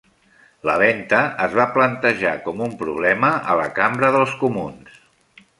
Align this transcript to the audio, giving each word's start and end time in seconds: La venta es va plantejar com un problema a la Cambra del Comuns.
La 0.69 0.77
venta 0.83 1.19
es 1.45 1.53
va 1.59 1.67
plantejar 1.75 2.33
com 2.47 2.65
un 2.71 2.75
problema 2.81 3.33
a 3.55 3.61
la 3.63 3.71
Cambra 3.79 4.11
del 4.17 4.29
Comuns. 4.45 5.01